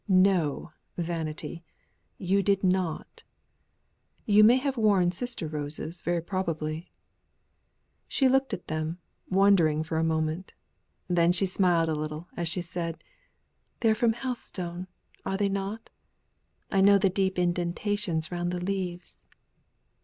[0.07, 0.73] "No!
[0.97, 1.63] Vanity;
[2.17, 3.21] you did not.
[4.25, 6.91] You may have worn sister roses very probably."
[8.07, 8.97] She looked at them,
[9.29, 10.53] wondering for a minute,
[11.07, 13.03] then she smiled a little as she said
[13.81, 14.87] "They are from Helstone,
[15.23, 15.91] are they not?
[16.71, 19.19] I know the deep indentations round the leaves.